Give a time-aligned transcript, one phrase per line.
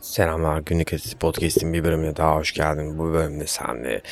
[0.00, 2.98] Selamlar günlük ötesi podcast'in bir bölümüne daha hoş geldin.
[2.98, 4.02] Bu bölümde senle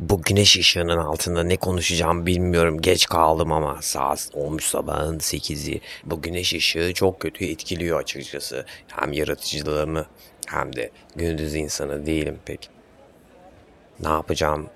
[0.00, 2.80] bu güneş ışığının altında ne konuşacağım bilmiyorum.
[2.80, 5.80] Geç kaldım ama saat olmuş sabahın 8'i.
[6.04, 8.66] Bu güneş ışığı çok kötü etkiliyor açıkçası.
[8.88, 10.06] Hem yaratıcılığımı
[10.46, 12.70] hem de gündüz insanı değilim pek.
[14.00, 14.70] Ne yapacağım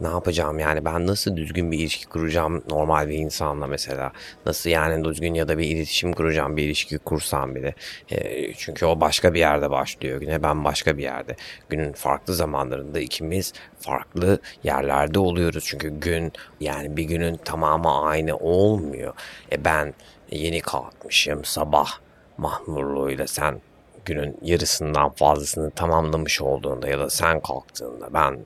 [0.00, 0.58] ne yapacağım?
[0.58, 4.12] Yani ben nasıl düzgün bir ilişki kuracağım normal bir insanla mesela?
[4.46, 7.74] Nasıl yani düzgün ya da bir iletişim kuracağım bir ilişki kursam bile
[8.10, 11.36] e, çünkü o başka bir yerde başlıyor güne ben başka bir yerde.
[11.68, 15.64] Günün farklı zamanlarında ikimiz farklı yerlerde oluyoruz.
[15.66, 19.14] Çünkü gün yani bir günün tamamı aynı olmuyor.
[19.52, 19.94] E ben
[20.30, 21.88] yeni kalkmışım sabah
[22.38, 23.60] mahmurluğuyla sen
[24.04, 28.38] günün yarısından fazlasını tamamlamış olduğunda ya da sen kalktığında ben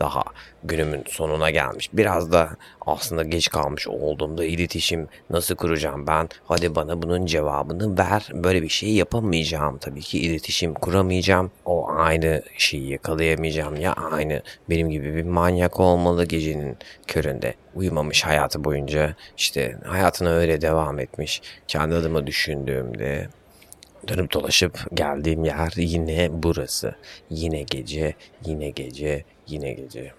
[0.00, 0.22] daha
[0.64, 1.90] günümün sonuna gelmiş.
[1.92, 2.50] Biraz da
[2.86, 6.28] aslında geç kalmış olduğumda iletişim nasıl kuracağım ben?
[6.44, 8.28] Hadi bana bunun cevabını ver.
[8.34, 11.50] Böyle bir şey yapamayacağım tabii ki iletişim kuramayacağım.
[11.64, 17.54] O aynı şeyi yakalayamayacağım ya aynı benim gibi bir manyak olmalı gecenin köründe.
[17.74, 21.42] Uyumamış hayatı boyunca işte hayatına öyle devam etmiş.
[21.68, 23.28] Kendi adıma düşündüğümde
[24.10, 26.94] Dönüp dolaşıp geldiğim yer yine burası.
[27.30, 28.14] Yine gece,
[28.46, 30.12] yine gece, yine gece.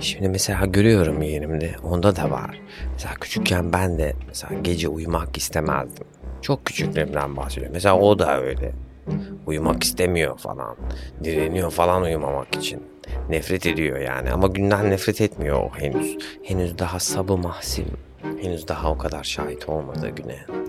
[0.00, 2.60] Şimdi mesela görüyorum yeğenimde onda da var.
[2.92, 6.06] Mesela küçükken ben de mesela gece uyumak istemezdim.
[6.42, 7.72] Çok küçüklüğümden bahsediyorum.
[7.74, 8.72] Mesela o da öyle.
[9.46, 10.76] Uyumak istemiyor falan.
[11.24, 12.82] Direniyor falan uyumamak için.
[13.28, 16.18] Nefret ediyor yani ama günden nefret etmiyor o henüz.
[16.42, 17.86] Henüz daha sabı mahsim.
[18.42, 20.61] Henüz daha o kadar şahit olmadığı güne.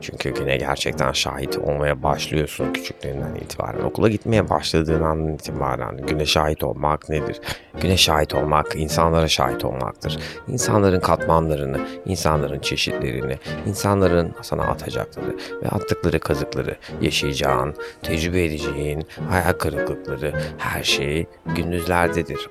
[0.00, 3.80] Çünkü güne gerçekten şahit olmaya başlıyorsun küçüklüğünden itibaren.
[3.80, 7.40] Okula gitmeye başladığın andan itibaren güne şahit olmak nedir?
[7.80, 10.18] Güne şahit olmak insanlara şahit olmaktır.
[10.48, 20.32] İnsanların katmanlarını, insanların çeşitlerini, insanların sana atacakları ve attıkları kazıkları yaşayacağın, tecrübe edeceğin, hayal kırıklıkları
[20.58, 21.26] her şey
[21.56, 22.50] gündüzlerdedir.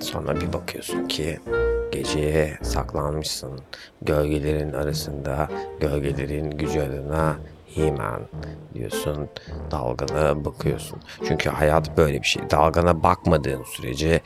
[0.00, 1.38] Sonra bir bakıyorsun ki
[1.92, 3.60] Geceye saklanmışsın.
[4.02, 5.48] Gölgelerin arasında
[5.80, 7.36] gölgelerin gücü adına
[7.76, 8.20] Himen
[8.74, 9.28] diyorsun.
[9.70, 10.98] Dalgana bakıyorsun.
[11.28, 12.50] Çünkü hayat böyle bir şey.
[12.50, 14.20] Dalgana bakmadığın sürece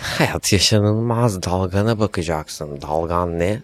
[0.00, 1.42] hayat yaşanılmaz.
[1.42, 2.82] Dalgana bakacaksın.
[2.82, 3.62] Dalgan ne?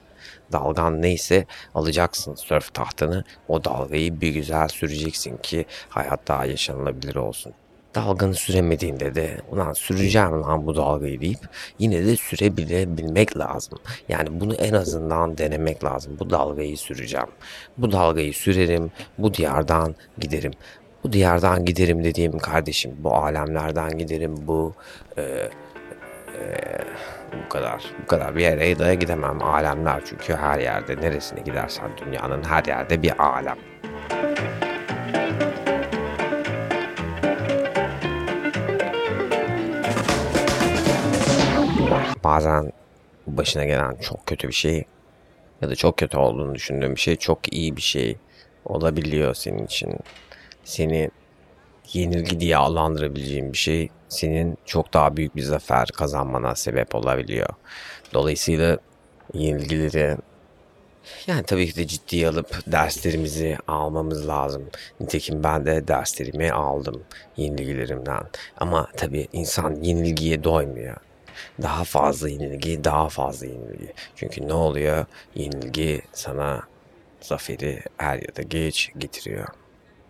[0.53, 3.25] Dalgan neyse alacaksın sörf tahtını.
[3.49, 7.53] O dalgayı bir güzel süreceksin ki hayat daha yaşanılabilir olsun
[7.95, 11.39] dalganı süremediğinde de ulan süreceğim lan bu dalgayı deyip
[11.79, 13.79] yine de sürebilebilmek lazım.
[14.09, 16.17] Yani bunu en azından denemek lazım.
[16.19, 17.29] Bu dalgayı süreceğim.
[17.79, 18.91] Bu dalgayı sürerim.
[19.19, 20.53] Bu diyardan giderim.
[21.05, 24.75] Bu diyardan giderim dediğim kardeşim bu alemlerden giderim bu
[25.17, 25.51] e, e,
[27.45, 32.45] bu kadar bu kadar bir yere de gidemem alemler çünkü her yerde neresine gidersen dünyanın
[32.45, 33.70] her yerde bir alem.
[42.31, 42.73] Bazen
[43.27, 44.85] başına gelen çok kötü bir şey
[45.63, 48.17] ya da çok kötü olduğunu düşündüğüm bir şey çok iyi bir şey
[48.65, 49.95] olabiliyor senin için.
[50.65, 51.11] Seni
[51.93, 57.49] yenilgi diye adlandırabileceğin bir şey senin çok daha büyük bir zafer kazanmana sebep olabiliyor.
[58.15, 58.79] Dolayısıyla
[59.35, 60.17] yenilgileri
[61.27, 64.63] yani tabii ki de ciddiye alıp derslerimizi almamız lazım.
[65.01, 67.03] Nitekim ben de derslerimi aldım
[67.37, 68.23] yenilgilerimden.
[68.57, 70.97] Ama tabii insan yenilgiye doymuyor
[71.63, 73.93] daha fazla yenilgi, daha fazla yenilgi.
[74.17, 75.07] Çünkü ne oluyor?
[75.35, 76.63] Yenilgi sana
[77.21, 79.49] zaferi er ya da geç getiriyor.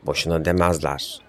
[0.03, 1.21] Boşuna demezler.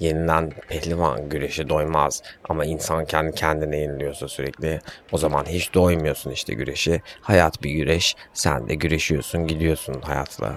[0.00, 2.22] Yenilen pehlivan güreşe doymaz.
[2.48, 4.80] Ama insan kendi kendine yeniliyorsa sürekli
[5.12, 7.00] o zaman hiç doymuyorsun işte güreşe.
[7.20, 8.16] Hayat bir güreş.
[8.32, 10.56] Sen de güreşiyorsun gidiyorsun hayatla.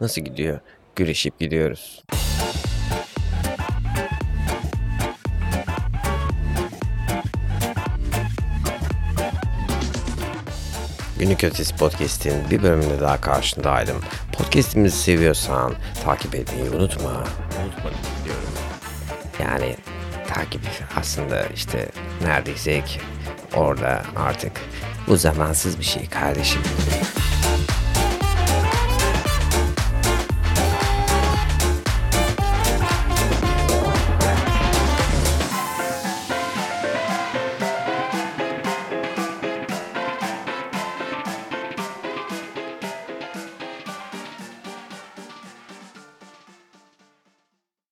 [0.00, 0.60] Nasıl gidiyor?
[0.96, 2.02] Güreşip gidiyoruz.
[11.22, 13.96] Günlük Ötesi Podcast'in bir bölümünde daha karşındaydım.
[14.32, 15.74] Podcast'imizi seviyorsan
[16.04, 17.10] takip etmeyi unutma.
[17.64, 17.90] Unutma
[18.24, 18.52] diyorum.
[19.42, 19.76] Yani
[20.28, 20.60] takip
[20.96, 21.88] aslında işte
[22.22, 23.00] neredeysek
[23.54, 24.52] orada artık
[25.08, 26.62] bu zamansız bir şey kardeşim.